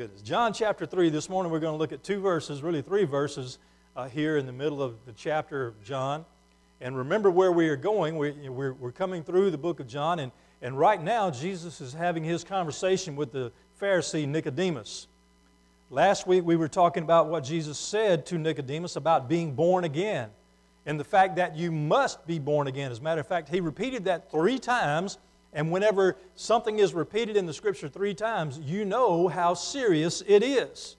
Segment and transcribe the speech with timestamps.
[0.00, 0.22] goodness.
[0.22, 3.58] John chapter 3, this morning we're going to look at two verses, really three verses
[3.94, 6.24] uh, here in the middle of the chapter of John.
[6.80, 8.16] And remember where we are going.
[8.16, 10.32] We're, we're, we're coming through the book of John, and,
[10.62, 15.06] and right now Jesus is having his conversation with the Pharisee Nicodemus.
[15.90, 20.30] Last week we were talking about what Jesus said to Nicodemus about being born again
[20.86, 22.90] and the fact that you must be born again.
[22.90, 25.18] As a matter of fact, he repeated that three times
[25.52, 30.42] and whenever something is repeated in the scripture three times, you know how serious it
[30.42, 30.96] is.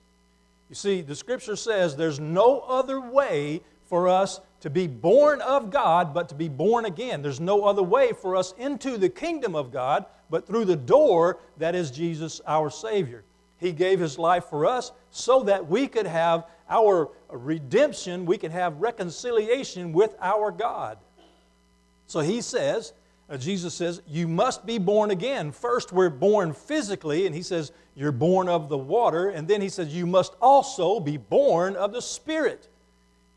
[0.70, 5.70] You see, the scripture says there's no other way for us to be born of
[5.70, 7.22] God but to be born again.
[7.22, 11.40] There's no other way for us into the kingdom of God but through the door
[11.58, 13.24] that is Jesus our Savior.
[13.58, 18.52] He gave His life for us so that we could have our redemption, we could
[18.52, 20.98] have reconciliation with our God.
[22.08, 22.94] So He says,
[23.32, 25.54] Uh, Jesus says, You must be born again.
[25.54, 29.30] First, we're born physically, and he says, You're born of the water.
[29.30, 32.68] And then he says, You must also be born of the Spirit.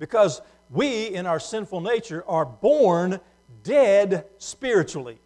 [0.01, 3.21] Because we, in our sinful nature, are born
[3.63, 5.21] dead spiritually.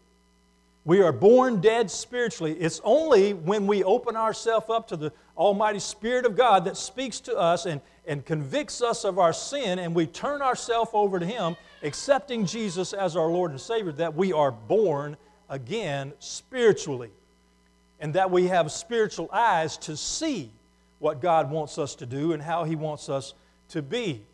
[0.85, 2.53] We are born dead spiritually.
[2.53, 7.21] It's only when we open ourselves up to the Almighty Spirit of God that speaks
[7.21, 11.27] to us and, and convicts us of our sin, and we turn ourselves over to
[11.27, 15.17] Him, accepting Jesus as our Lord and Savior, that we are born
[15.49, 17.11] again spiritually.
[18.01, 20.53] And that we have spiritual eyes to see
[21.01, 23.35] what God wants us to do and how He wants us
[23.71, 24.25] to be.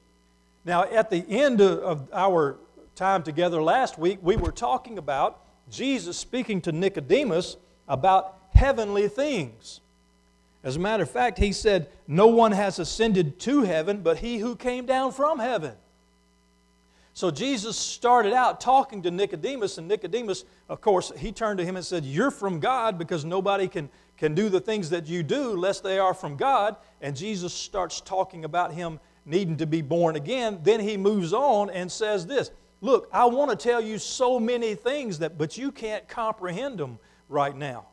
[0.64, 2.56] Now, at the end of our
[2.94, 7.56] time together last week, we were talking about Jesus speaking to Nicodemus
[7.88, 9.80] about heavenly things.
[10.62, 14.38] As a matter of fact, he said, No one has ascended to heaven but he
[14.38, 15.74] who came down from heaven.
[17.14, 21.76] So Jesus started out talking to Nicodemus, and Nicodemus, of course, he turned to him
[21.76, 25.52] and said, You're from God because nobody can, can do the things that you do
[25.52, 26.74] lest they are from God.
[27.00, 30.58] And Jesus starts talking about him needing to be born again.
[30.64, 34.74] Then he moves on and says this Look, I want to tell you so many
[34.74, 37.86] things that, but you can't comprehend them right now.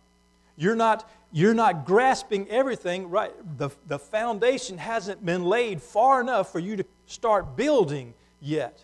[0.58, 3.32] You're not, you're not grasping everything right.
[3.60, 8.84] The, the foundation hasn't been laid far enough for you to start building yet.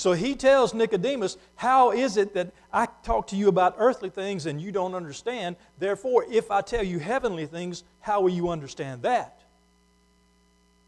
[0.00, 4.46] So he tells Nicodemus, How is it that I talk to you about earthly things
[4.46, 5.56] and you don't understand?
[5.78, 9.42] Therefore, if I tell you heavenly things, how will you understand that?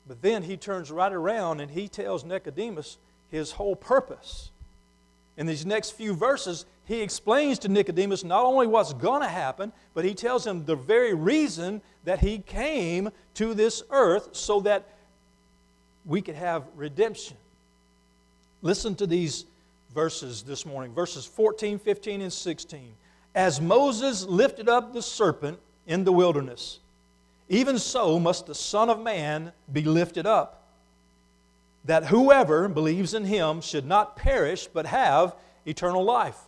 [0.08, 2.96] But then he turns right around and he tells Nicodemus,
[3.30, 4.50] his whole purpose.
[5.36, 9.74] In these next few verses, he explains to Nicodemus not only what's going to happen,
[9.92, 14.88] but he tells him the very reason that he came to this earth so that
[16.06, 17.36] we could have redemption.
[18.62, 19.44] Listen to these
[19.92, 22.94] verses this morning verses 14, 15, and 16.
[23.34, 26.78] As Moses lifted up the serpent in the wilderness,
[27.48, 30.62] even so must the Son of Man be lifted up
[31.84, 35.34] that whoever believes in him should not perish but have
[35.66, 36.38] eternal life.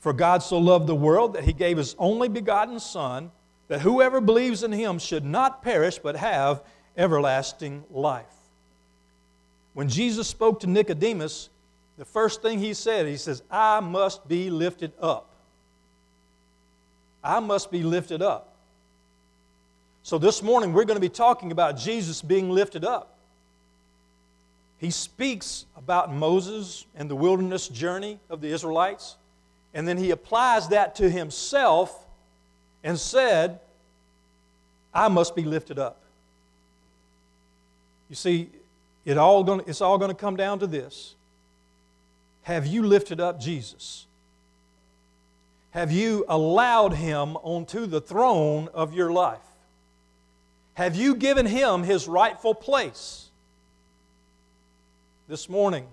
[0.00, 3.30] For God so loved the world that he gave his only begotten Son,
[3.68, 6.62] that whoever believes in him should not perish but have
[6.96, 8.26] everlasting life.
[9.74, 11.50] When Jesus spoke to Nicodemus,
[11.98, 15.30] the first thing he said, he says, I must be lifted up.
[17.22, 18.54] I must be lifted up.
[20.02, 23.16] So this morning we're going to be talking about Jesus being lifted up.
[24.78, 29.16] He speaks about Moses and the wilderness journey of the Israelites,
[29.72, 32.04] and then he applies that to himself
[32.82, 33.60] and said,
[34.92, 36.00] I must be lifted up.
[38.10, 38.50] You see,
[39.04, 41.14] it all gonna, it's all going to come down to this.
[42.42, 44.06] Have you lifted up Jesus?
[45.70, 49.38] Have you allowed him onto the throne of your life?
[50.74, 53.24] Have you given him his rightful place?
[55.28, 55.86] this morning,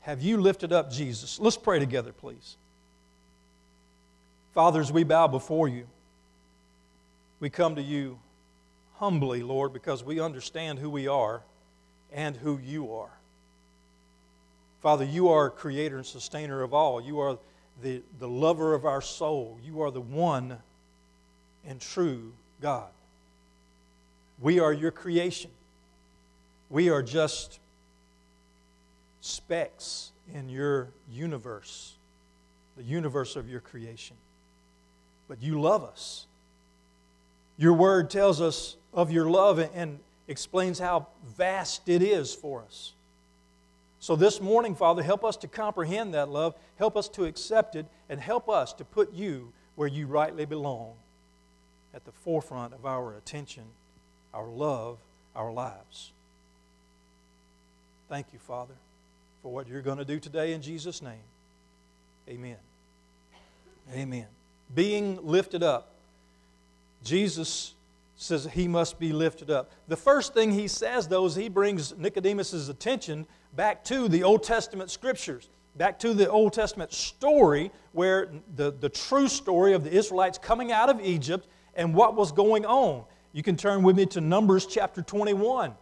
[0.00, 1.38] have you lifted up Jesus?
[1.38, 2.56] Let's pray together, please.
[4.54, 5.86] Fathers, we bow before you,
[7.40, 8.18] we come to you
[8.94, 11.42] humbly, Lord, because we understand who we are
[12.12, 13.10] and who you are.
[14.80, 17.00] Father, you are creator and sustainer of all.
[17.00, 17.38] You are
[17.82, 19.58] the, the lover of our soul.
[19.64, 20.58] You are the one
[21.66, 22.88] and true God.
[24.40, 25.50] We are your creation.
[26.70, 27.58] We are just
[29.20, 31.94] specks in your universe,
[32.76, 34.16] the universe of your creation.
[35.28, 36.26] But you love us.
[37.56, 42.92] Your word tells us of your love and explains how vast it is for us.
[44.00, 47.86] So, this morning, Father, help us to comprehend that love, help us to accept it,
[48.08, 50.94] and help us to put you where you rightly belong.
[51.94, 53.64] at the forefront of our attention,
[54.34, 54.98] our love,
[55.34, 56.12] our lives.
[58.08, 58.74] Thank you, Father,
[59.42, 61.24] for what you're going to do today in Jesus' name.
[62.28, 62.58] Amen.
[63.92, 64.26] Amen.
[64.74, 65.94] Being lifted up.
[67.04, 67.72] Jesus
[68.18, 69.70] says he must be lifted up.
[69.86, 74.42] The first thing he says, though, is he brings Nicodemus' attention back to the Old
[74.42, 79.92] Testament scriptures, back to the Old Testament story where the, the true story of the
[79.92, 83.04] Israelites coming out of Egypt and what was going on.
[83.32, 85.72] You can turn with me to Numbers chapter 21.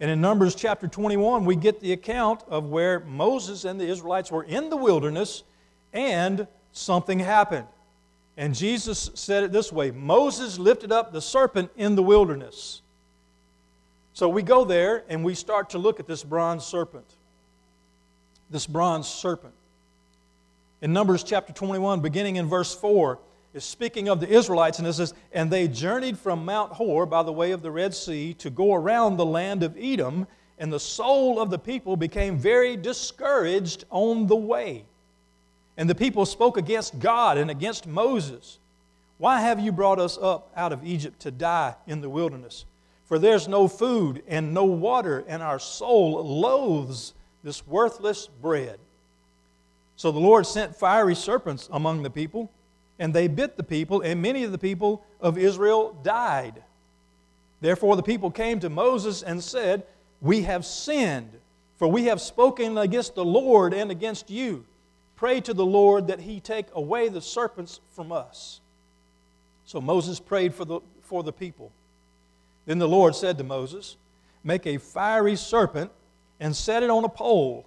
[0.00, 4.32] And in Numbers chapter 21, we get the account of where Moses and the Israelites
[4.32, 5.44] were in the wilderness
[5.92, 7.66] and something happened.
[8.38, 12.80] And Jesus said it this way Moses lifted up the serpent in the wilderness.
[14.14, 17.04] So we go there and we start to look at this bronze serpent.
[18.48, 19.54] This bronze serpent.
[20.80, 23.18] In Numbers chapter 21, beginning in verse 4,
[23.54, 27.24] is speaking of the Israelites, and it says, And they journeyed from Mount Hor by
[27.24, 30.78] the way of the Red Sea to go around the land of Edom, and the
[30.78, 34.84] soul of the people became very discouraged on the way.
[35.78, 38.58] And the people spoke against God and against Moses.
[39.16, 42.66] Why have you brought us up out of Egypt to die in the wilderness?
[43.04, 47.14] For there's no food and no water, and our soul loathes
[47.44, 48.78] this worthless bread.
[49.94, 52.50] So the Lord sent fiery serpents among the people,
[52.98, 56.60] and they bit the people, and many of the people of Israel died.
[57.60, 59.84] Therefore the people came to Moses and said,
[60.20, 61.38] We have sinned,
[61.76, 64.64] for we have spoken against the Lord and against you.
[65.18, 68.60] Pray to the Lord that he take away the serpents from us.
[69.64, 71.72] So Moses prayed for the, for the people.
[72.66, 73.96] Then the Lord said to Moses,
[74.44, 75.90] Make a fiery serpent
[76.38, 77.66] and set it on a pole.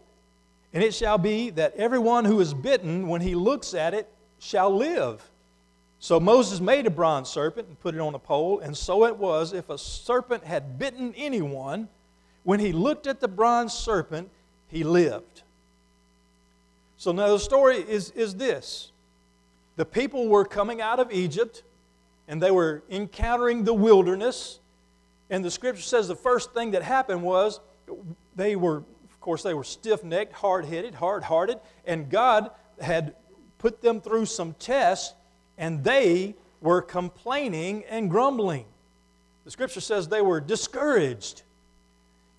[0.73, 4.07] And it shall be that everyone who is bitten, when he looks at it,
[4.39, 5.21] shall live.
[5.99, 9.17] So Moses made a bronze serpent and put it on a pole, and so it
[9.17, 11.89] was if a serpent had bitten anyone,
[12.43, 14.29] when he looked at the bronze serpent,
[14.69, 15.43] he lived.
[17.01, 18.91] So now the story is, is this
[19.75, 21.63] the people were coming out of Egypt
[22.27, 24.59] and they were encountering the wilderness.
[25.31, 27.59] And the scripture says the first thing that happened was
[28.35, 33.15] they were, of course, they were stiff necked, hard headed, hard hearted, and God had
[33.57, 35.15] put them through some tests
[35.57, 38.65] and they were complaining and grumbling.
[39.43, 41.41] The scripture says they were discouraged.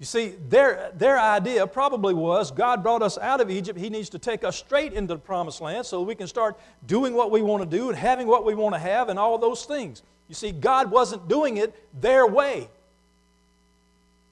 [0.02, 3.78] You see, their, their idea probably was God brought us out of Egypt.
[3.78, 6.58] He needs to take us straight into the promised land so we can start
[6.88, 9.38] doing what we want to do and having what we want to have and all
[9.38, 10.02] those things.
[10.28, 12.69] You see, God wasn't doing it their way.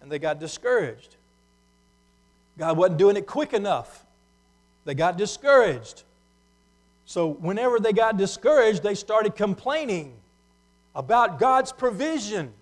[0.02, 1.14] And they got discouraged.
[2.58, 4.04] God wasn't doing it quick enough.
[4.86, 6.02] They got discouraged.
[7.06, 10.16] So, whenever they got discouraged, they started complaining
[10.96, 12.54] about God's provision.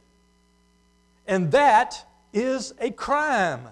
[1.27, 3.69] And that is a crime.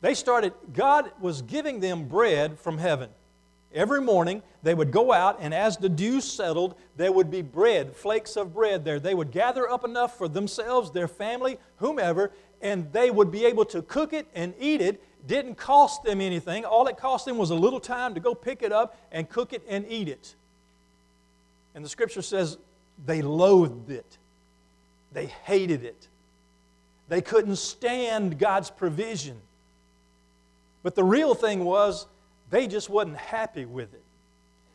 [0.00, 3.10] They started, God was giving them bread from heaven.
[3.74, 7.94] Every morning, they would go out, and as the dew settled, there would be bread,
[7.94, 8.98] flakes of bread there.
[9.00, 12.30] They would gather up enough for themselves, their family, whomever,
[12.62, 15.02] and they would be able to cook it and eat it.
[15.26, 16.64] Didn't cost them anything.
[16.64, 19.52] All it cost them was a little time to go pick it up and cook
[19.52, 20.34] it and eat it.
[21.74, 22.56] And the scripture says
[23.04, 24.18] they loathed it,
[25.12, 26.08] they hated it.
[27.08, 29.40] They couldn't stand God's provision.
[30.82, 32.06] But the real thing was,
[32.50, 34.02] they just wasn't happy with it.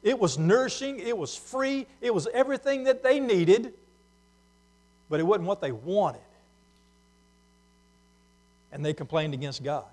[0.03, 3.73] It was nourishing, it was free, it was everything that they needed,
[5.09, 6.21] but it wasn't what they wanted.
[8.71, 9.85] And they complained against God.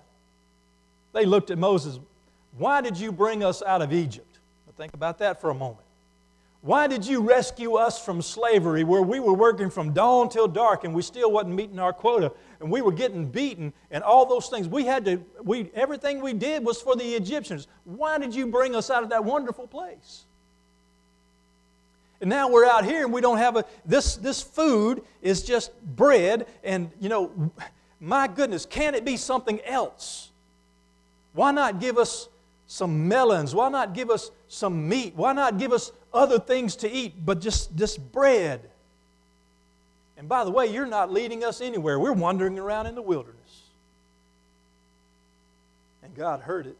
[1.13, 1.99] They looked at Moses,
[2.57, 4.25] Why did you bring us out of Egypt?
[4.79, 5.88] Think about that for a moment.
[6.61, 10.83] Why did you rescue us from slavery where we were working from dawn till dark
[10.83, 14.49] and we still wasn't meeting our quota and we were getting beaten and all those
[14.49, 14.67] things?
[14.67, 17.67] We had to, we, everything we did was for the Egyptians.
[17.85, 20.25] Why did you bring us out of that wonderful place?
[22.19, 25.71] And now we're out here and we don't have a, this, this food is just
[25.95, 27.51] bread and, you know,
[28.01, 30.31] my goodness, can it be something else?
[31.31, 32.27] Why not give us
[32.67, 33.55] some melons?
[33.55, 35.13] Why not give us some meat?
[35.15, 38.69] Why not give us other things to eat but just this bread?
[40.17, 41.99] And by the way, you're not leading us anywhere.
[41.99, 43.63] We're wandering around in the wilderness.
[46.03, 46.77] And God heard it.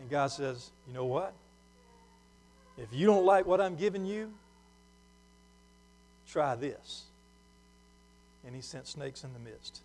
[0.00, 1.32] And God says, You know what?
[2.76, 4.32] If you don't like what I'm giving you,
[6.28, 7.04] try this.
[8.44, 9.80] And He sent snakes in the midst.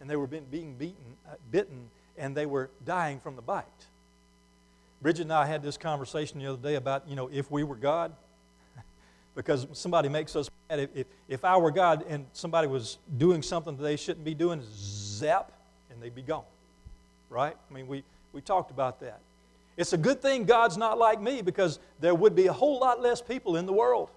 [0.00, 3.64] And they were being beaten, uh, bitten and they were dying from the bite.
[5.06, 7.76] Bridget and I had this conversation the other day about, you know, if we were
[7.76, 8.12] God.
[9.36, 10.80] because somebody makes us mad.
[10.80, 14.34] If, if, if I were God and somebody was doing something that they shouldn't be
[14.34, 15.52] doing, zap,
[15.92, 16.42] and they'd be gone.
[17.30, 17.56] Right?
[17.70, 19.20] I mean, we, we talked about that.
[19.76, 23.00] It's a good thing God's not like me because there would be a whole lot
[23.00, 24.10] less people in the world.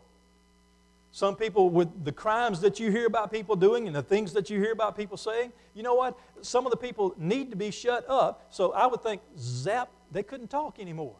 [1.11, 4.49] Some people, with the crimes that you hear about people doing and the things that
[4.49, 6.17] you hear about people saying, you know what?
[6.41, 8.47] Some of the people need to be shut up.
[8.49, 11.15] So I would think, zap, they couldn't talk anymore.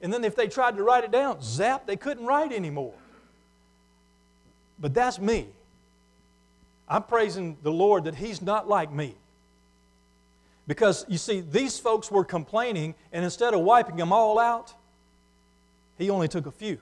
[0.00, 2.94] And then if they tried to write it down, zap, they couldn't write anymore.
[4.78, 5.46] But that's me.
[6.88, 9.14] I'm praising the Lord that He's not like me.
[10.66, 14.74] Because you see, these folks were complaining, and instead of wiping them all out,
[15.98, 16.78] He only took a few.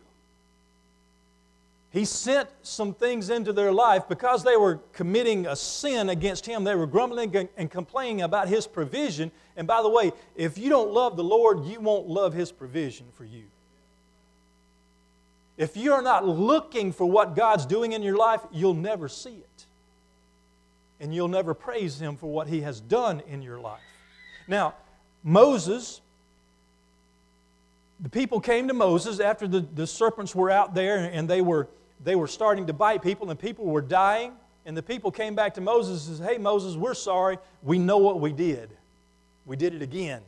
[1.92, 6.62] He sent some things into their life because they were committing a sin against Him.
[6.62, 9.32] They were grumbling and complaining about His provision.
[9.56, 13.06] And by the way, if you don't love the Lord, you won't love His provision
[13.14, 13.44] for you.
[15.56, 19.66] If you're not looking for what God's doing in your life, you'll never see it.
[21.00, 23.80] And you'll never praise Him for what He has done in your life.
[24.47, 24.75] Now,
[25.25, 26.00] Moses
[28.02, 31.68] the people came to Moses after the, the serpents were out there and they were
[32.02, 34.33] they were starting to bite people and people were dying.
[34.66, 37.38] And the people came back to Moses and said, Hey, Moses, we're sorry.
[37.62, 38.71] We know what we did.
[39.47, 40.21] We did it again,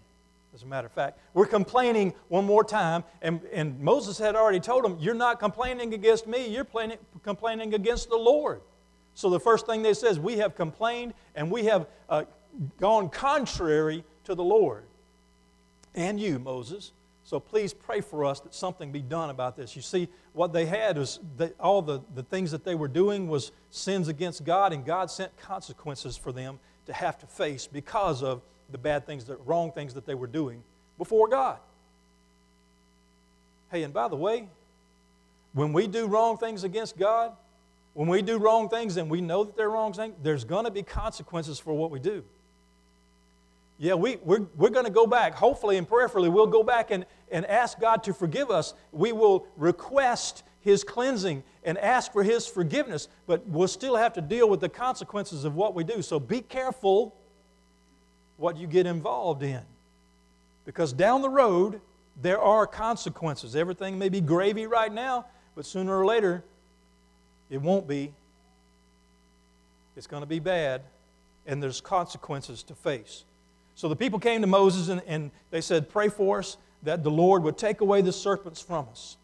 [0.54, 1.18] as a matter of fact.
[1.34, 3.04] We're complaining one more time.
[3.20, 6.66] And, and Moses had already told them, You're not complaining against me, you're
[7.22, 8.62] complaining against the Lord.
[9.14, 12.24] So the first thing they says, We have complained and we have uh,
[12.80, 14.84] gone contrary to the Lord.
[15.94, 16.92] And you, Moses.
[17.24, 19.76] So please pray for us that something be done about this.
[19.76, 21.20] You see, what they had was
[21.60, 25.36] all the, the things that they were doing was sins against God, and God sent
[25.36, 29.94] consequences for them to have to face because of the bad things, the wrong things
[29.94, 30.64] that they were doing
[30.98, 31.58] before God.
[33.70, 34.48] Hey, and by the way,
[35.52, 37.32] when we do wrong things against God,
[37.94, 40.70] when we do wrong things and we know that they're wrong things, there's going to
[40.70, 42.24] be consequences for what we do.
[43.82, 45.34] Yeah, we, we're, we're going to go back.
[45.34, 48.74] Hopefully and prayerfully, we'll go back and, and ask God to forgive us.
[48.92, 54.20] We will request His cleansing and ask for His forgiveness, but we'll still have to
[54.20, 56.00] deal with the consequences of what we do.
[56.00, 57.16] So be careful
[58.36, 59.62] what you get involved in.
[60.64, 61.80] Because down the road,
[62.20, 63.56] there are consequences.
[63.56, 66.44] Everything may be gravy right now, but sooner or later,
[67.50, 68.12] it won't be.
[69.96, 70.82] It's going to be bad,
[71.48, 73.24] and there's consequences to face.
[73.74, 77.10] So the people came to Moses and, and they said, Pray for us that the
[77.10, 79.16] Lord would take away the serpents from us.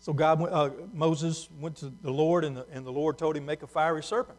[0.00, 3.44] So God, uh, Moses went to the Lord, and the, and the Lord told him,
[3.44, 4.38] Make a fiery serpent,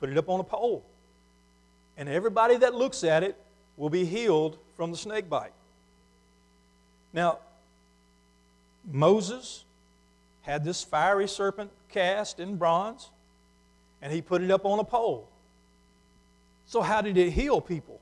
[0.00, 0.84] put it up on a pole.
[1.96, 3.36] And everybody that looks at it
[3.76, 5.52] will be healed from the snake bite.
[7.12, 7.38] Now,
[8.90, 9.64] Moses
[10.42, 13.10] had this fiery serpent cast in bronze,
[14.00, 15.28] and he put it up on a pole.
[16.70, 18.00] So, how did it heal people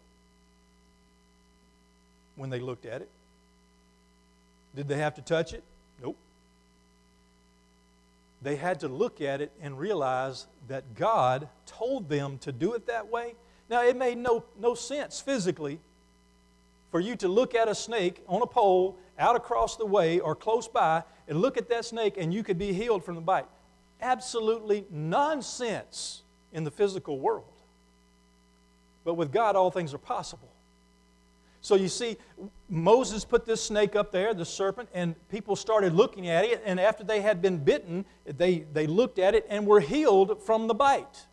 [2.36, 3.08] when they looked at it?
[4.76, 5.64] Did they have to touch it?
[6.02, 6.18] Nope.
[8.42, 12.86] They had to look at it and realize that God told them to do it
[12.88, 13.36] that way.
[13.70, 15.80] Now, it made no, no sense physically
[16.90, 20.34] for you to look at a snake on a pole out across the way or
[20.34, 23.48] close by and look at that snake and you could be healed from the bite.
[24.02, 26.20] Absolutely nonsense
[26.52, 27.57] in the physical world.
[29.08, 30.50] But with God, all things are possible.
[31.62, 32.18] So you see,
[32.68, 36.62] Moses put this snake up there, the serpent, and people started looking at it.
[36.66, 40.66] And after they had been bitten, they, they looked at it and were healed from
[40.66, 41.24] the bite.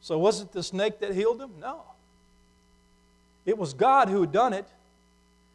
[0.00, 1.52] So was it the snake that healed them?
[1.60, 1.82] No.
[3.44, 4.66] It was God who had done it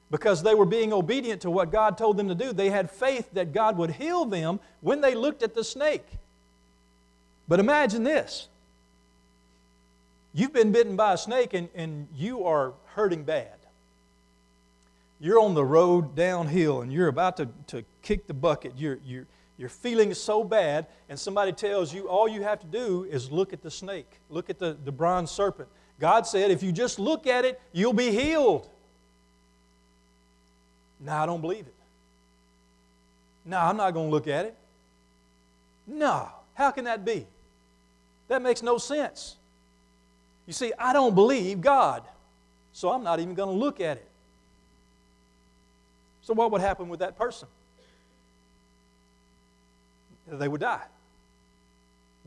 [0.09, 2.53] because they were being obedient to what God told them to do.
[2.53, 6.07] They had faith that God would heal them when they looked at the snake.
[7.49, 8.47] But imagine this
[10.33, 13.57] You've been bitten by a snake and, and you are hurting bad.
[15.19, 18.73] You're on the road downhill and you're about to, to kick the bucket.
[18.77, 23.03] You're, you're, you're feeling so bad, and somebody tells you all you have to do
[23.03, 25.69] is look at the snake, look at the, the bronze serpent.
[25.99, 28.67] God said, if you just look at it, you'll be healed.
[30.99, 31.75] No, I don't believe it.
[33.45, 34.55] No, I'm not going to look at it.
[35.85, 37.27] No, how can that be?
[38.27, 39.35] That makes no sense.
[40.51, 42.03] You see, I don't believe God,
[42.73, 44.07] so I'm not even going to look at it.
[46.23, 47.47] So, what would happen with that person?
[50.27, 50.83] They would die.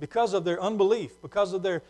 [0.00, 1.82] Because of their unbelief, because of their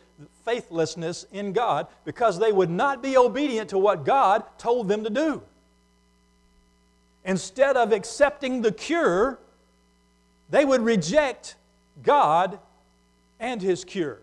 [0.44, 5.10] faithlessness in God, because they would not be obedient to what God told them to
[5.10, 5.40] do.
[7.24, 9.38] instead of accepting the cure,
[10.50, 11.54] they would reject
[12.02, 12.58] God
[13.38, 14.18] and His cure.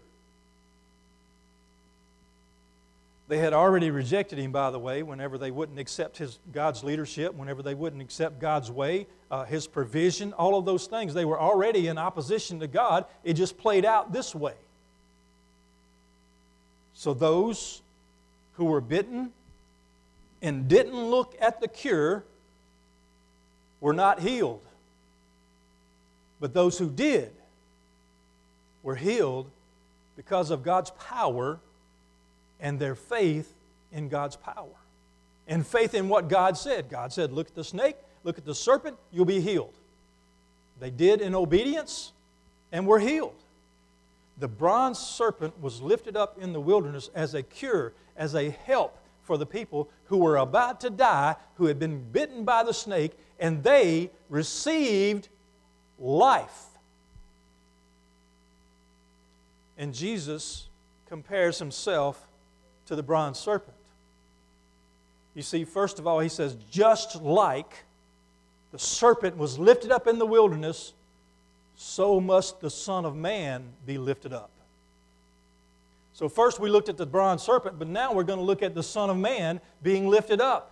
[3.31, 7.33] They had already rejected him, by the way, whenever they wouldn't accept his, God's leadership,
[7.33, 11.13] whenever they wouldn't accept God's way, uh, his provision, all of those things.
[11.13, 13.05] They were already in opposition to God.
[13.23, 14.55] It just played out this way.
[16.93, 17.81] So those
[18.55, 19.31] who were bitten
[20.41, 22.25] and didn't look at the cure
[23.79, 24.59] were not healed.
[26.41, 27.31] But those who did
[28.83, 29.49] were healed
[30.17, 31.61] because of God's power
[32.61, 33.53] and their faith
[33.91, 34.69] in God's power
[35.47, 36.89] and faith in what God said.
[36.89, 39.73] God said, Look at the snake, look at the serpent, you'll be healed.
[40.79, 42.13] They did in obedience
[42.71, 43.35] and were healed.
[44.37, 48.97] The bronze serpent was lifted up in the wilderness as a cure, as a help
[49.23, 53.11] for the people who were about to die, who had been bitten by the snake,
[53.39, 55.29] and they received
[55.99, 56.65] life.
[59.77, 60.69] And Jesus
[61.07, 62.27] compares himself
[62.87, 63.75] to the bronze serpent.
[65.33, 67.85] You see, first of all, he says, just like
[68.71, 70.93] the serpent was lifted up in the wilderness,
[71.75, 74.51] so must the Son of Man be lifted up.
[76.13, 78.75] So, first we looked at the bronze serpent, but now we're going to look at
[78.75, 80.70] the Son of Man being lifted up.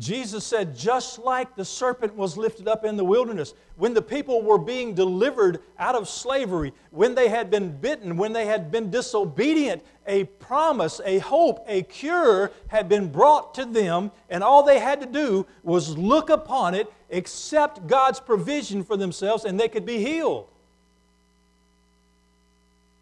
[0.00, 4.40] Jesus said, just like the serpent was lifted up in the wilderness, when the people
[4.40, 8.90] were being delivered out of slavery, when they had been bitten, when they had been
[8.90, 14.78] disobedient, a promise, a hope, a cure had been brought to them, and all they
[14.78, 19.84] had to do was look upon it, accept God's provision for themselves, and they could
[19.84, 20.48] be healed.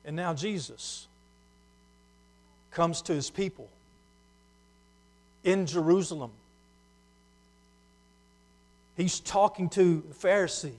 [0.04, 1.06] And now Jesus
[2.72, 3.68] comes to his people
[5.44, 6.32] in Jerusalem
[8.98, 10.74] He's talking to the Pharisee,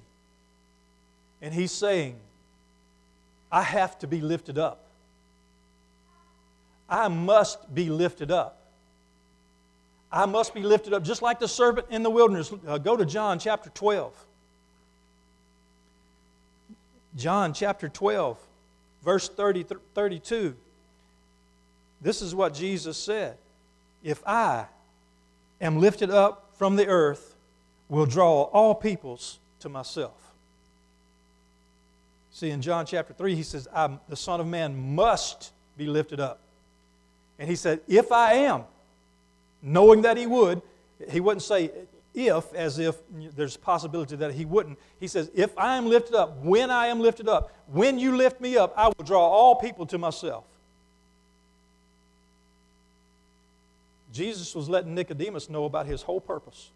[1.42, 2.18] and he's saying,
[3.50, 4.84] I have to be lifted up.
[6.90, 8.58] I must be lifted up.
[10.12, 12.52] I must be lifted up, just like the serpent in the wilderness.
[12.68, 14.14] Uh, go to John chapter 12.
[17.16, 18.38] John chapter 12,
[19.02, 20.58] verse 30, 32.
[22.02, 23.38] This is what Jesus said
[24.04, 24.66] If I
[25.62, 27.38] am lifted up from the earth,
[27.90, 30.14] will draw all peoples to myself.
[32.32, 36.40] See, in John chapter 3, he says, The Son of Man must be lifted up.
[37.38, 38.64] And he said, If I am,
[39.62, 40.62] knowing that he would,
[41.10, 41.72] he wouldn't say
[42.14, 42.98] if as if
[43.36, 44.78] there's a possibility that he wouldn't.
[45.00, 48.40] He says, If I am lifted up, when I am lifted up, when you lift
[48.42, 50.44] me up, I will draw all people to myself.
[54.12, 56.72] Jesus was letting Nicodemus know about his whole purpose.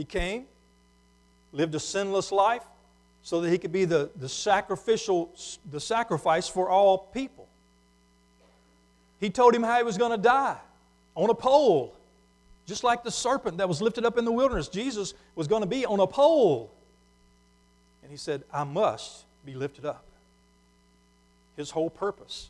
[0.00, 0.46] He came,
[1.52, 2.62] lived a sinless life,
[3.22, 5.30] so that he could be the, the sacrificial,
[5.70, 7.46] the sacrifice for all people.
[9.20, 10.56] He told him how he was going to die
[11.14, 11.94] on a pole,
[12.64, 14.68] just like the serpent that was lifted up in the wilderness.
[14.68, 16.72] Jesus was going to be on a pole.
[18.02, 20.06] And he said, I must be lifted up.
[21.58, 22.48] His whole purpose,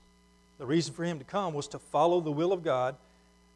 [0.60, 2.94] the reason for him to come was to follow the will of God,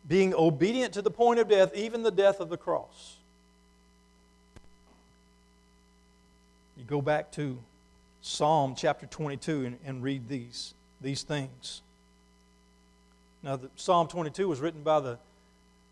[0.08, 3.18] being obedient to the point of death, even the death of the cross.
[6.84, 7.58] You go back to
[8.20, 11.80] Psalm chapter 22 and, and read these, these things.
[13.42, 15.18] Now, the, Psalm 22 was written by the,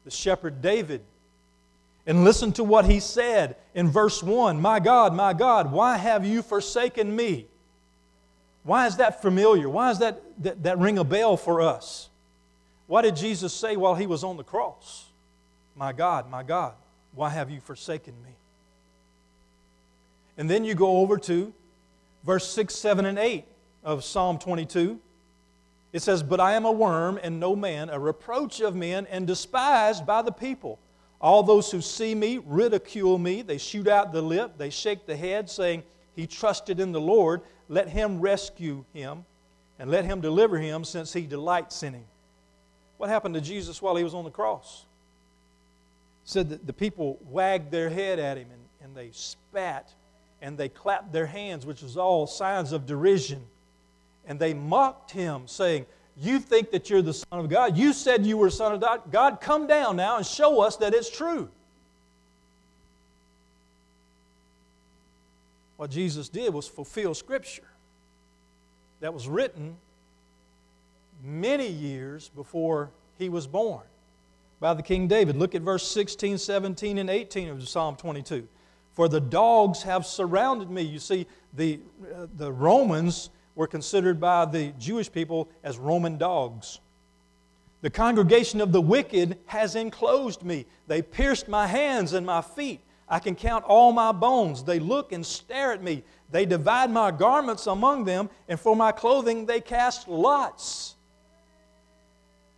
[0.04, 1.00] the shepherd David.
[2.06, 6.26] And listen to what he said in verse 1 My God, my God, why have
[6.26, 7.46] you forsaken me?
[8.62, 9.70] Why is that familiar?
[9.70, 12.10] Why does that, that, that ring a bell for us?
[12.86, 15.06] What did Jesus say while he was on the cross?
[15.74, 16.74] My God, my God,
[17.14, 18.32] why have you forsaken me?
[20.36, 21.52] And then you go over to
[22.24, 23.44] verse 6, 7, and 8
[23.84, 24.98] of Psalm 22.
[25.92, 29.26] It says, But I am a worm and no man, a reproach of men and
[29.26, 30.78] despised by the people.
[31.20, 33.42] All those who see me ridicule me.
[33.42, 35.84] They shoot out the lip, they shake the head, saying,
[36.16, 37.42] He trusted in the Lord.
[37.68, 39.24] Let him rescue him
[39.78, 42.04] and let him deliver him, since he delights in him.
[42.98, 44.86] What happened to Jesus while he was on the cross?
[46.24, 49.92] It said that the people wagged their head at him and, and they spat
[50.42, 53.40] and they clapped their hands, which was all signs of derision.
[54.26, 57.76] And they mocked him, saying, You think that you're the Son of God?
[57.76, 59.10] You said you were Son of God.
[59.10, 61.48] God, come down now and show us that it's true.
[65.76, 67.62] What Jesus did was fulfill Scripture
[69.00, 69.76] that was written
[71.24, 73.82] many years before he was born.
[74.60, 75.34] by the King David.
[75.34, 78.46] Look at verse 16, 17, and 18 of Psalm 22.
[78.92, 80.82] For the dogs have surrounded me.
[80.82, 81.80] You see, the,
[82.14, 86.80] uh, the Romans were considered by the Jewish people as Roman dogs.
[87.80, 90.66] The congregation of the wicked has enclosed me.
[90.86, 92.80] They pierced my hands and my feet.
[93.08, 94.62] I can count all my bones.
[94.62, 96.04] They look and stare at me.
[96.30, 100.94] They divide my garments among them, and for my clothing they cast lots.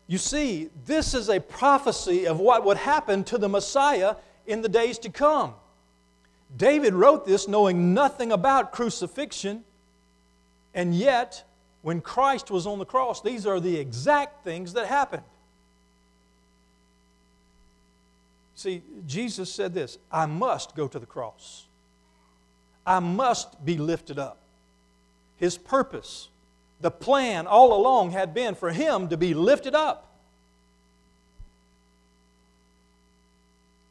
[0.07, 4.17] You see, this is a prophecy of what would happen to the Messiah
[4.47, 5.55] in the days to come.
[6.57, 9.65] David wrote this knowing nothing about crucifixion,
[10.73, 11.45] and yet
[11.83, 15.25] when Christ was on the cross, these are the exact things that happened.
[18.55, 21.67] See, Jesus said this I must go to the cross,
[22.87, 24.39] I must be lifted up.
[25.37, 26.29] His purpose,
[26.81, 30.13] the plan all along had been for him to be lifted up.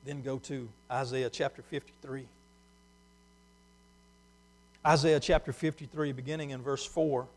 [0.05, 2.25] Then go to Isaiah chapter 53.
[4.85, 7.27] Isaiah chapter 53, beginning in verse 4.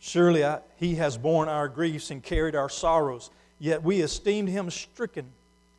[0.00, 4.70] Surely I, he has borne our griefs and carried our sorrows, yet we esteemed him
[4.70, 5.26] stricken,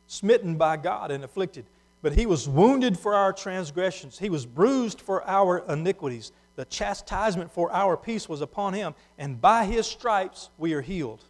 [0.06, 1.66] smitten by God, and afflicted.
[2.02, 6.32] But he was wounded for our transgressions, he was bruised for our iniquities.
[6.56, 11.22] The chastisement for our peace was upon him, and by his stripes we are healed.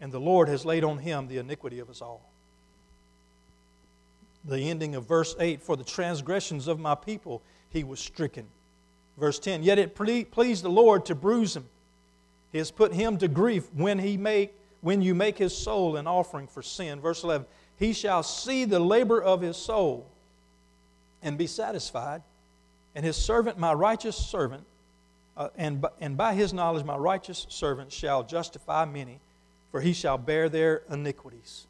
[0.00, 2.22] And the Lord has laid on him the iniquity of us all.
[4.44, 8.46] The ending of verse 8 For the transgressions of my people he was stricken.
[9.18, 11.66] Verse 10 Yet it pleased the Lord to bruise him.
[12.52, 16.06] He has put him to grief when, he make, when you make his soul an
[16.06, 17.00] offering for sin.
[17.00, 20.06] Verse 11 He shall see the labor of his soul
[21.22, 22.22] and be satisfied,
[22.94, 24.64] and his servant, my righteous servant,
[25.36, 29.20] uh, and, and by his knowledge, my righteous servant shall justify many,
[29.70, 31.66] for he shall bear their iniquities.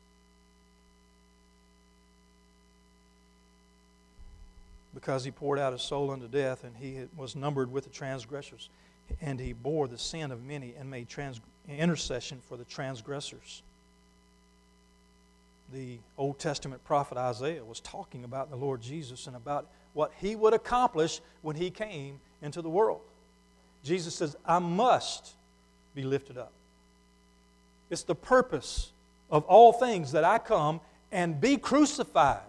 [5.00, 8.68] Because he poured out his soul unto death, and he was numbered with the transgressors
[9.20, 13.62] and he bore the sin of many and made trans- intercession for the transgressors.
[15.72, 20.36] The Old Testament prophet Isaiah was talking about the Lord Jesus and about what he
[20.36, 23.02] would accomplish when he came into the world.
[23.84, 25.34] Jesus says, I must
[25.94, 26.52] be lifted up.
[27.88, 28.92] It's the purpose
[29.30, 30.80] of all things that I come
[31.12, 32.42] and be crucified.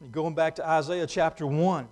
[0.00, 1.88] And going back to Isaiah chapter 1,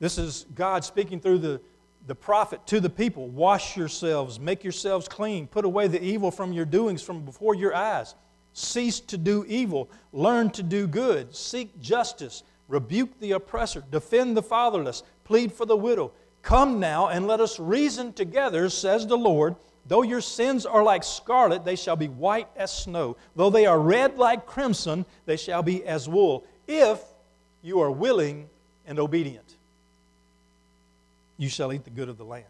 [0.00, 1.60] this is God speaking through the
[2.08, 6.52] the prophet to the people wash yourselves, make yourselves clean, put away the evil from
[6.52, 8.14] your doings from before your eyes.
[8.54, 14.42] Cease to do evil, learn to do good, seek justice, rebuke the oppressor, defend the
[14.42, 16.10] fatherless, plead for the widow.
[16.40, 19.54] Come now and let us reason together, says the Lord.
[19.88, 23.16] Though your sins are like scarlet, they shall be white as snow.
[23.34, 27.02] Though they are red like crimson, they shall be as wool, if
[27.62, 28.48] you are willing
[28.86, 29.48] and obedient
[31.38, 32.44] you shall eat the good of the land.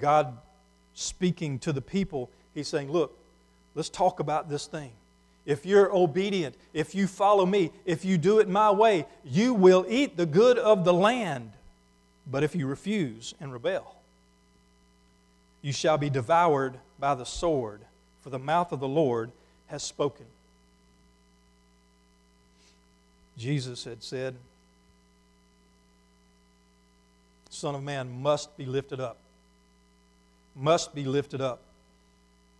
[0.00, 0.36] God
[0.94, 3.16] speaking to the people, He's saying, Look,
[3.74, 4.90] let's talk about this thing.
[5.46, 9.86] If you're obedient, if you follow me, if you do it my way, you will
[9.88, 11.52] eat the good of the land.
[12.26, 13.96] But if you refuse and rebel,
[15.62, 17.82] you shall be devoured by the sword,
[18.22, 19.32] for the mouth of the Lord
[19.66, 20.26] has spoken.
[23.36, 24.36] Jesus had said,
[27.48, 29.18] Son of Man must be lifted up.
[30.54, 31.60] Must be lifted up.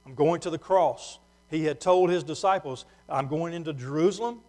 [0.07, 1.19] I'm going to the cross.
[1.51, 4.41] He had told his disciples, I'm going into Jerusalem,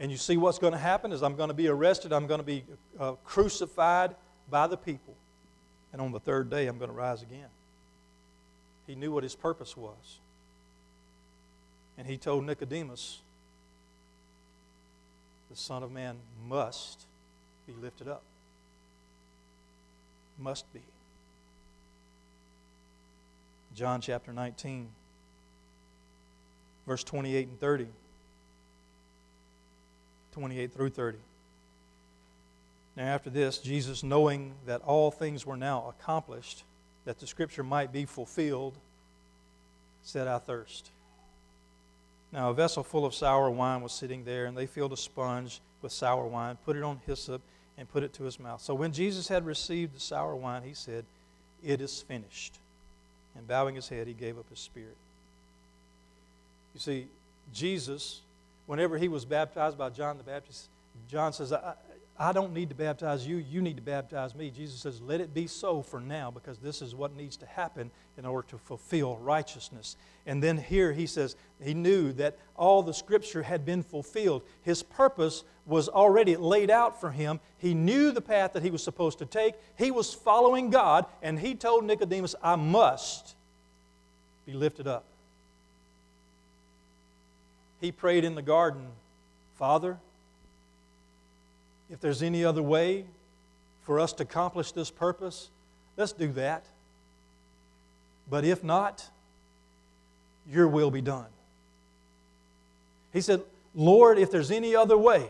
[0.00, 2.40] and you see what's going to happen is I'm going to be arrested, I'm going
[2.40, 2.64] to be
[2.98, 4.14] uh, crucified
[4.50, 5.14] by the people,
[5.92, 7.48] and on the third day I'm going to rise again.
[8.86, 10.18] He knew what his purpose was.
[11.96, 13.20] And he told Nicodemus,
[15.50, 17.06] the Son of Man must
[17.66, 18.22] be lifted up
[20.38, 20.80] must be.
[23.74, 24.88] John chapter 19,
[26.86, 27.86] verse 28 and 30.
[30.32, 31.18] 28 through 30.
[32.98, 36.64] Now, after this, Jesus, knowing that all things were now accomplished,
[37.04, 38.74] that the scripture might be fulfilled,
[40.02, 40.90] said, I thirst.
[42.32, 45.60] Now, a vessel full of sour wine was sitting there, and they filled a sponge
[45.80, 47.40] with sour wine, put it on hyssop,
[47.78, 48.60] and put it to his mouth.
[48.60, 51.04] So when Jesus had received the sour wine, he said,
[51.64, 52.58] It is finished.
[53.36, 54.96] And bowing his head, he gave up his spirit.
[56.74, 57.06] You see,
[57.54, 58.22] Jesus,
[58.66, 60.66] whenever he was baptized by John the Baptist,
[61.08, 61.74] John says, I,
[62.20, 64.50] I don't need to baptize you, you need to baptize me.
[64.50, 67.92] Jesus says, Let it be so for now, because this is what needs to happen
[68.16, 69.96] in order to fulfill righteousness.
[70.26, 74.42] And then here he says, He knew that all the scripture had been fulfilled.
[74.62, 77.38] His purpose was already laid out for him.
[77.58, 79.54] He knew the path that he was supposed to take.
[79.76, 83.36] He was following God, and he told Nicodemus, I must
[84.44, 85.04] be lifted up.
[87.80, 88.88] He prayed in the garden,
[89.54, 89.98] Father,
[91.90, 93.04] if there's any other way
[93.82, 95.48] for us to accomplish this purpose,
[95.96, 96.64] let's do that.
[98.30, 99.08] But if not,
[100.50, 101.26] your will be done.
[103.12, 103.42] He said,
[103.74, 105.28] Lord, if there's any other way,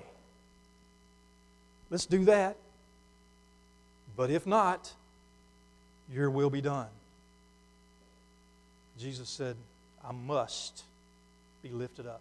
[1.90, 2.56] let's do that.
[4.16, 4.92] But if not,
[6.12, 6.88] your will be done.
[8.98, 9.56] Jesus said,
[10.04, 10.82] I must
[11.62, 12.20] be lifted up.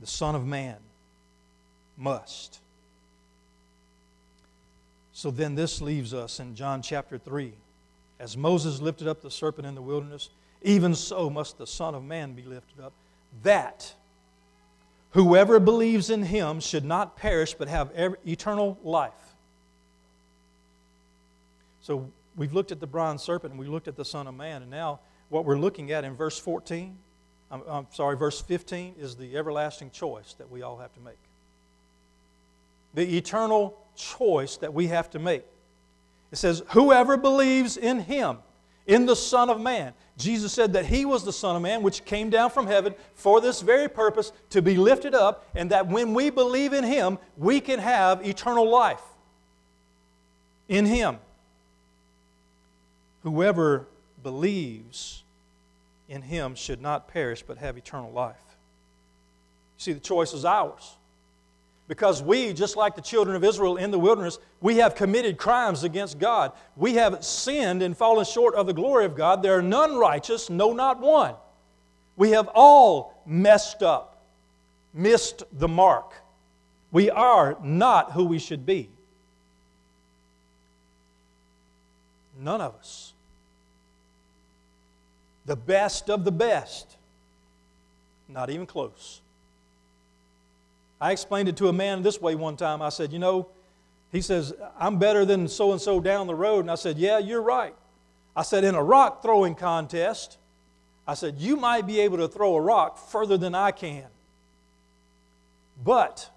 [0.00, 0.76] The Son of Man
[2.00, 2.60] must.
[5.12, 7.52] So then this leaves us in John chapter 3.
[8.18, 10.30] As Moses lifted up the serpent in the wilderness,
[10.62, 12.94] even so must the Son of Man be lifted up,
[13.42, 13.92] that
[15.10, 17.92] whoever believes in him should not perish but have
[18.26, 19.12] eternal life.
[21.82, 24.62] So we've looked at the bronze serpent and we looked at the Son of Man,
[24.62, 26.96] and now what we're looking at in verse 14,
[27.50, 31.18] I'm, I'm sorry, verse 15 is the everlasting choice that we all have to make
[32.94, 35.44] the eternal choice that we have to make.
[36.32, 38.38] It says, Whoever believes in him,
[38.86, 39.92] in the Son of Man.
[40.16, 43.40] Jesus said that he was the Son of Man, which came down from heaven for
[43.40, 47.60] this very purpose to be lifted up, and that when we believe in him, we
[47.60, 49.02] can have eternal life
[50.68, 51.18] in him.
[53.22, 53.86] Whoever
[54.22, 55.22] believes
[56.08, 58.36] in him should not perish but have eternal life.
[59.78, 60.96] See, the choice is ours
[61.90, 65.82] because we, just like the children of Israel in the wilderness, we have committed crimes
[65.82, 66.52] against God.
[66.76, 69.42] We have sinned and fallen short of the glory of God.
[69.42, 71.34] There are none righteous, no, not one.
[72.16, 74.22] We have all messed up,
[74.94, 76.12] missed the mark.
[76.92, 78.88] We are not who we should be.
[82.38, 83.14] None of us.
[85.44, 86.96] The best of the best.
[88.28, 89.22] Not even close.
[91.00, 92.82] I explained it to a man this way one time.
[92.82, 93.48] I said, You know,
[94.12, 96.60] he says, I'm better than so and so down the road.
[96.60, 97.74] And I said, Yeah, you're right.
[98.36, 100.38] I said, In a rock throwing contest,
[101.06, 104.06] I said, You might be able to throw a rock further than I can.
[105.82, 106.28] But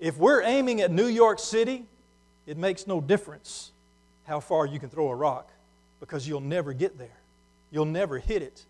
[0.00, 1.84] if we're aiming at New York City,
[2.46, 3.72] it makes no difference
[4.26, 5.50] how far you can throw a rock
[6.00, 7.18] because you'll never get there.
[7.70, 8.64] You'll never hit it.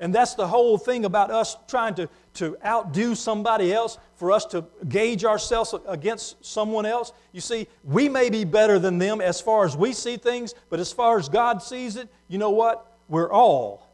[0.00, 4.46] And that's the whole thing about us trying to, to outdo somebody else, for us
[4.46, 7.12] to gauge ourselves against someone else.
[7.32, 10.80] You see, we may be better than them as far as we see things, but
[10.80, 12.86] as far as God sees it, you know what?
[13.08, 13.90] We're all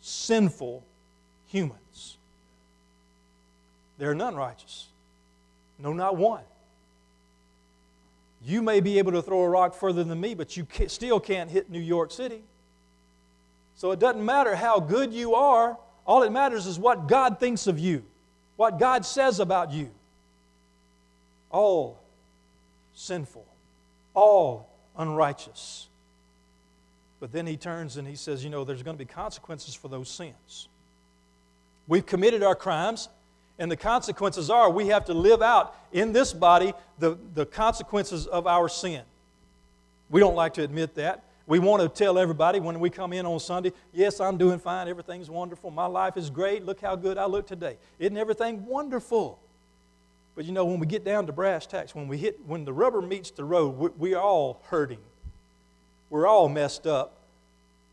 [0.00, 0.84] sinful
[1.46, 2.18] humans.
[3.98, 4.88] There are none righteous.
[5.78, 6.42] No, not one.
[8.44, 11.50] You may be able to throw a rock further than me, but you still can't
[11.50, 12.42] hit New York City.
[13.76, 17.66] So it doesn't matter how good you are, all it matters is what God thinks
[17.66, 18.04] of you,
[18.56, 19.90] what God says about you.
[21.50, 21.98] All
[22.94, 23.46] sinful,
[24.14, 25.88] all unrighteous.
[27.20, 29.88] But then he turns and he says, You know, there's going to be consequences for
[29.88, 30.68] those sins.
[31.86, 33.08] We've committed our crimes,
[33.58, 38.26] and the consequences are we have to live out in this body the, the consequences
[38.26, 39.02] of our sin.
[40.10, 41.23] We don't like to admit that.
[41.46, 44.88] We want to tell everybody when we come in on Sunday, yes, I'm doing fine.
[44.88, 45.70] Everything's wonderful.
[45.70, 46.64] My life is great.
[46.64, 47.76] Look how good I look today.
[47.98, 49.38] Isn't everything wonderful?
[50.34, 52.72] But you know, when we get down to brass tacks, when we hit, when the
[52.72, 54.98] rubber meets the road, we, we are all hurting.
[56.08, 57.16] We're all messed up,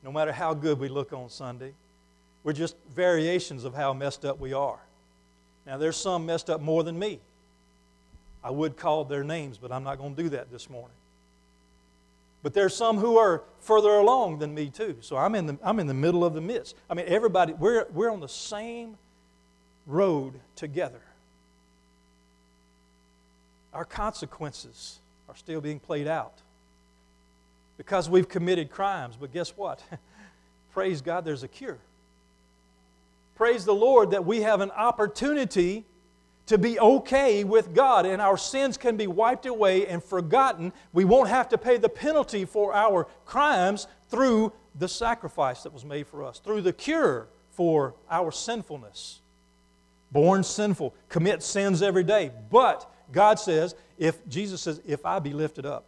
[0.03, 1.73] no matter how good we look on Sunday.
[2.43, 4.79] We're just variations of how messed up we are.
[5.65, 7.19] Now, there's some messed up more than me.
[8.43, 10.95] I would call their names, but I'm not going to do that this morning.
[12.43, 14.97] But there's some who are further along than me too.
[15.01, 16.75] So I'm in the, I'm in the middle of the midst.
[16.89, 18.97] I mean, everybody, we're, we're on the same
[19.85, 21.01] road together.
[23.73, 24.99] Our consequences
[25.29, 26.33] are still being played out
[27.77, 29.15] because we've committed crimes.
[29.19, 29.81] But guess what?
[30.73, 31.77] Praise God, there's a cure.
[33.35, 35.85] Praise the Lord that we have an opportunity
[36.51, 40.73] to be okay with God and our sins can be wiped away and forgotten.
[40.91, 45.85] We won't have to pay the penalty for our crimes through the sacrifice that was
[45.85, 49.21] made for us, through the cure for our sinfulness.
[50.11, 55.31] Born sinful, commit sins every day, but God says, if Jesus says, if I be
[55.31, 55.85] lifted up,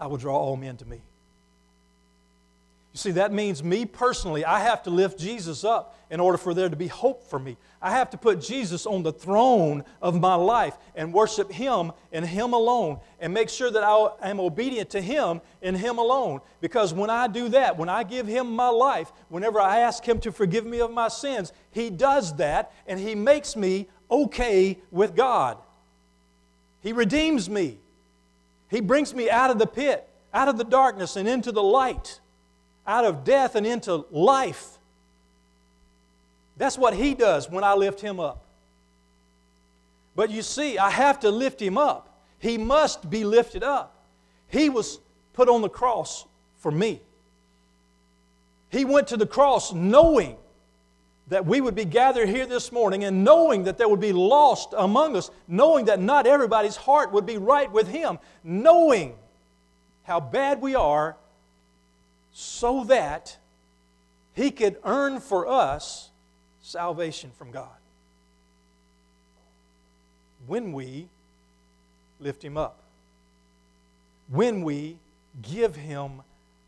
[0.00, 1.00] I will draw all men to me.
[2.92, 6.54] You see, that means me personally, I have to lift Jesus up in order for
[6.54, 7.56] there to be hope for me.
[7.80, 12.26] I have to put Jesus on the throne of my life and worship Him and
[12.26, 16.40] Him alone and make sure that I am obedient to Him and Him alone.
[16.60, 20.18] Because when I do that, when I give Him my life, whenever I ask Him
[20.20, 25.14] to forgive me of my sins, He does that and He makes me okay with
[25.14, 25.58] God.
[26.82, 27.78] He redeems me,
[28.68, 32.18] He brings me out of the pit, out of the darkness, and into the light
[32.86, 34.78] out of death and into life.
[36.56, 38.44] That's what He does when I lift Him up.
[40.14, 42.22] But you see, I have to lift Him up.
[42.38, 44.04] He must be lifted up.
[44.48, 45.00] He was
[45.32, 46.26] put on the cross
[46.58, 47.00] for me.
[48.70, 50.36] He went to the cross knowing
[51.28, 54.74] that we would be gathered here this morning and knowing that there would be lost
[54.76, 59.14] among us, knowing that not everybody's heart would be right with Him, knowing
[60.02, 61.16] how bad we are
[62.32, 63.36] so that
[64.34, 66.10] he could earn for us
[66.62, 67.68] salvation from God.
[70.46, 71.08] When we
[72.18, 72.78] lift him up,
[74.28, 74.96] when we
[75.42, 76.22] give him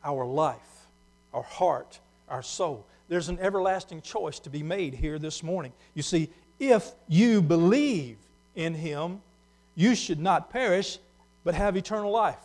[0.05, 0.87] our life,
[1.33, 5.72] our heart, our soul, there's an everlasting choice to be made here this morning.
[5.94, 8.16] You see, if you believe
[8.55, 9.20] in him,
[9.75, 10.98] you should not perish,
[11.44, 12.37] but have eternal life.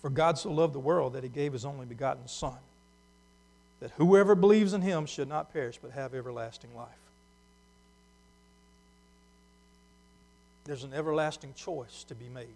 [0.00, 2.58] For God so loved the world that he gave his only begotten Son,
[3.80, 6.88] that whoever believes in him should not perish but have everlasting life.
[10.64, 12.54] There's an everlasting choice to be made.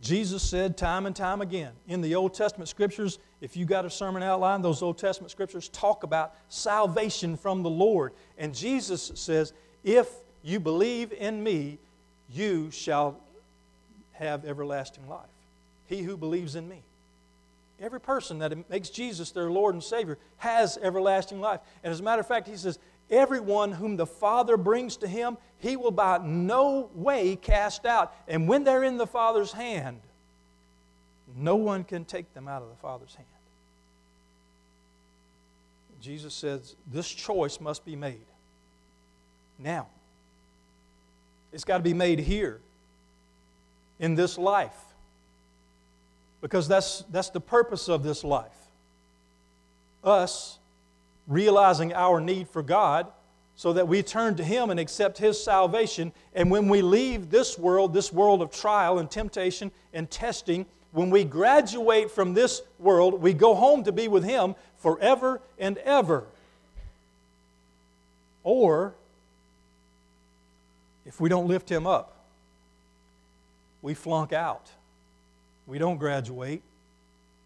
[0.00, 3.90] Jesus said time and time again in the Old Testament scriptures, if you got a
[3.90, 8.12] sermon outline, those Old Testament scriptures talk about salvation from the Lord.
[8.38, 10.08] And Jesus says, If
[10.42, 11.78] you believe in me,
[12.30, 13.18] you shall
[14.18, 15.26] have everlasting life.
[15.86, 16.82] He who believes in me.
[17.80, 21.60] Every person that makes Jesus their Lord and Savior has everlasting life.
[21.84, 22.78] And as a matter of fact, he says,
[23.10, 28.14] Everyone whom the Father brings to him, he will by no way cast out.
[28.26, 30.00] And when they're in the Father's hand,
[31.36, 33.26] no one can take them out of the Father's hand.
[36.00, 38.20] Jesus says this choice must be made
[39.58, 39.86] now.
[41.52, 42.60] It's got to be made here
[43.98, 44.76] in this life.
[46.40, 48.46] Because that's, that's the purpose of this life.
[50.04, 50.58] Us
[51.26, 53.06] realizing our need for God
[53.56, 56.12] so that we turn to Him and accept His salvation.
[56.34, 61.10] And when we leave this world, this world of trial and temptation and testing, when
[61.10, 66.24] we graduate from this world, we go home to be with Him forever and ever.
[68.44, 68.94] Or,
[71.04, 72.17] if we don't lift Him up,
[73.82, 74.70] we flunk out.
[75.66, 76.62] We don't graduate.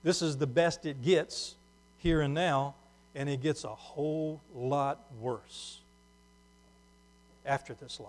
[0.02, 1.54] This is the best it gets
[1.98, 2.74] here and now,
[3.14, 5.80] and it gets a whole lot worse
[7.44, 8.08] after this life.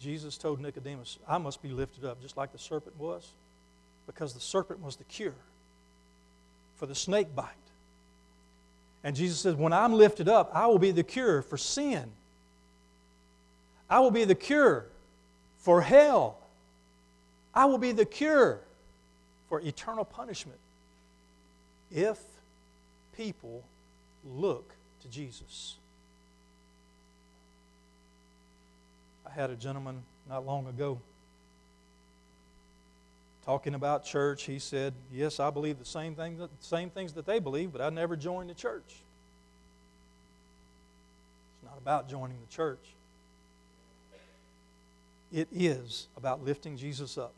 [0.00, 3.32] Jesus told Nicodemus, I must be lifted up just like the serpent was,
[4.06, 5.34] because the serpent was the cure
[6.76, 7.46] for the snake bite.
[9.02, 12.10] And Jesus says, When I'm lifted up, I will be the cure for sin
[13.90, 14.86] I will be the cure
[15.58, 16.38] for hell.
[17.54, 18.60] I will be the cure
[19.48, 20.58] for eternal punishment
[21.90, 22.18] if
[23.16, 23.64] people
[24.24, 24.72] look
[25.02, 25.76] to Jesus.
[29.26, 31.00] I had a gentleman not long ago
[33.44, 34.42] talking about church.
[34.44, 37.80] He said, "Yes, I believe the same thing, the same things that they believe, but
[37.80, 39.02] I never joined the church."
[41.54, 42.94] It's not about joining the church.
[45.32, 47.34] It is about lifting Jesus up.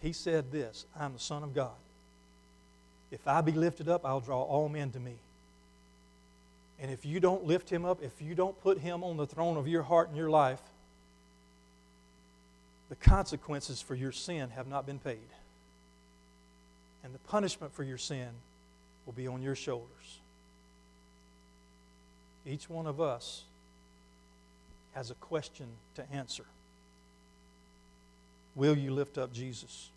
[0.00, 1.72] He said this I'm the Son of God.
[3.10, 5.14] If I be lifted up, I'll draw all men to me.
[6.80, 9.56] And if you don't lift him up, if you don't put him on the throne
[9.56, 10.60] of your heart and your life,
[12.88, 15.18] the consequences for your sin have not been paid.
[17.02, 18.28] And the punishment for your sin
[19.06, 20.18] will be on your shoulders.
[22.46, 23.44] Each one of us
[24.94, 25.66] has a question
[25.96, 26.44] to answer
[28.54, 29.90] Will you lift up Jesus?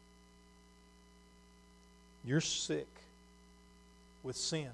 [2.25, 2.87] You're sick
[4.23, 4.69] with sin,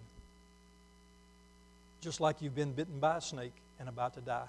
[2.01, 4.47] just like you've been bitten by a snake and about to die.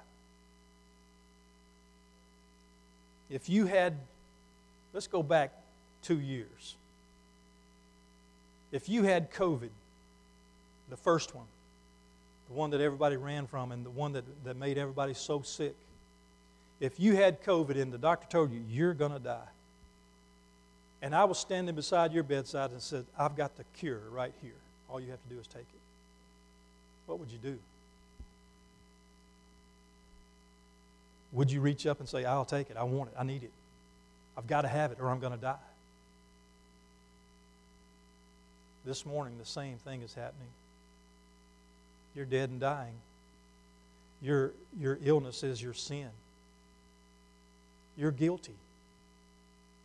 [3.28, 3.94] If you had,
[4.92, 5.52] let's go back
[6.02, 6.76] two years.
[8.70, 9.70] If you had COVID
[10.90, 11.46] the first one,
[12.48, 15.74] the one that everybody ran from, and the one that, that made everybody so sick.
[16.80, 19.48] If you had COVID and the doctor told you, you're going to die,
[21.02, 24.52] and I was standing beside your bedside and said, I've got the cure right here.
[24.88, 25.80] All you have to do is take it.
[27.06, 27.58] What would you do?
[31.32, 32.76] Would you reach up and say, I'll take it.
[32.76, 33.16] I want it.
[33.18, 33.50] I need it.
[34.38, 35.56] I've got to have it or I'm going to die?
[38.84, 40.48] This morning, the same thing is happening.
[42.14, 42.94] You're dead and dying.
[44.22, 46.08] Your, your illness is your sin.
[47.96, 48.54] You're guilty.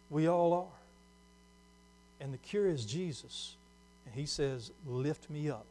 [0.10, 0.80] We all are.
[2.22, 3.56] And the cure is Jesus.
[4.06, 5.66] And He says, Lift me up.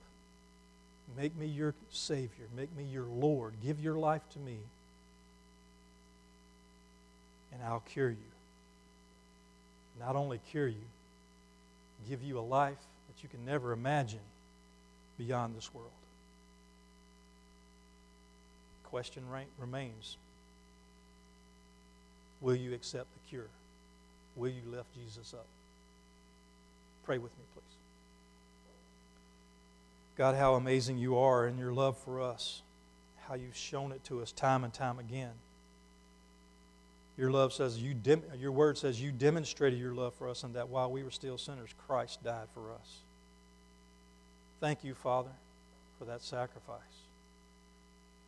[1.16, 2.46] Make me your Savior.
[2.56, 3.54] Make me your Lord.
[3.64, 4.59] Give your life to me.
[7.52, 8.16] And I'll cure you.
[9.98, 10.76] Not only cure you,
[12.09, 12.78] give you a life
[13.09, 14.20] that you can never imagine
[15.16, 15.90] beyond this world.
[18.91, 19.22] Question
[19.59, 20.16] remains
[22.41, 23.49] Will you accept the cure?
[24.34, 25.47] Will you lift Jesus up?
[27.05, 27.64] Pray with me, please.
[30.16, 32.62] God, how amazing you are in your love for us,
[33.26, 35.32] how you've shown it to us time and time again.
[37.18, 40.55] Your love says you dem- your word says you demonstrated your love for us and
[40.55, 43.01] that while we were still sinners, Christ died for us.
[44.61, 45.32] Thank you, Father,
[45.99, 47.07] for that sacrifice.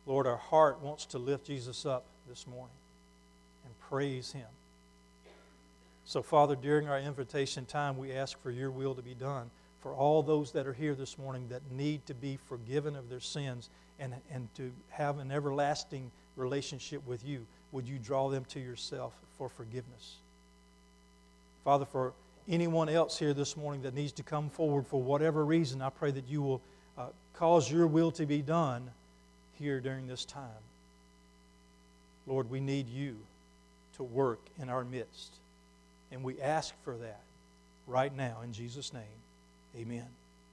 [0.05, 2.75] Lord, our heart wants to lift Jesus up this morning
[3.65, 4.47] and praise him.
[6.05, 9.49] So, Father, during our invitation time, we ask for your will to be done
[9.81, 13.19] for all those that are here this morning that need to be forgiven of their
[13.19, 17.45] sins and, and to have an everlasting relationship with you.
[17.71, 20.17] Would you draw them to yourself for forgiveness?
[21.63, 22.13] Father, for
[22.49, 26.11] anyone else here this morning that needs to come forward for whatever reason, I pray
[26.11, 26.61] that you will
[26.97, 28.89] uh, cause your will to be done
[29.61, 30.63] here during this time.
[32.27, 33.15] Lord, we need you
[33.97, 35.33] to work in our midst.
[36.11, 37.21] And we ask for that
[37.87, 39.03] right now in Jesus' name.
[39.77, 40.07] Amen.